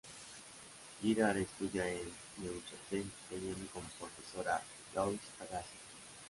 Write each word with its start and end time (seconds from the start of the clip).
Girard 1.01 1.41
estudia 1.41 1.87
en 1.87 2.09
Neuchâtel, 2.37 3.05
teniendo 3.29 3.69
como 3.71 3.87
profesor 3.99 4.47
a 4.49 4.59
Louis 4.95 5.19
Agassiz. 5.39 5.79